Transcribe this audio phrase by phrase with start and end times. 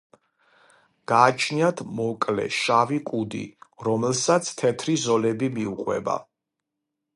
[1.11, 3.43] გააჩნიათ მოკლე შავი კუდი,
[3.91, 6.19] რომელსაც თეთრი ზოლები მიუყვება.